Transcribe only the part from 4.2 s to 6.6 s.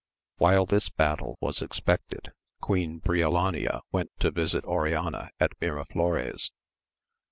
visit Oriana at Miraflores.